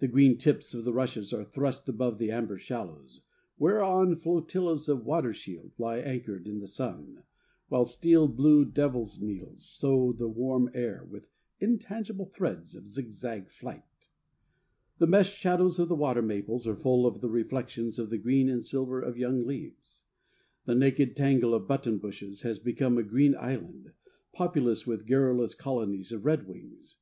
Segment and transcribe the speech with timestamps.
[0.00, 3.20] The green tips of the rushes are thrust above the amber shallows,
[3.56, 7.22] whereon flotillas of water shield lie anchored in the sun,
[7.68, 11.28] while steel blue devil's needles sew the warm air with
[11.60, 14.08] intangible threads of zigzag flight.
[14.98, 18.48] The meshed shadows of the water maples are full of the reflections of the green
[18.48, 20.02] and silver of young leaves.
[20.64, 23.92] The naked tangle of button bushes has become a green island,
[24.32, 26.96] populous with garrulous colonies of redwings.